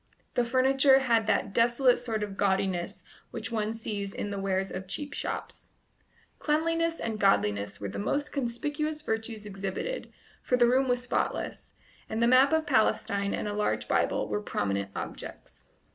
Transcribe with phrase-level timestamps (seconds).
[0.33, 4.87] The furniture had that desolate sort of gaudiness which one sees in the wares of
[4.87, 5.73] cheap shops.
[6.39, 10.11] Cleanliness and godliness were the most conspicuous virtues exhibited,
[10.41, 11.73] for the room was spotless,
[12.09, 15.67] and the map of Palestine and a large Bible were prominent objects.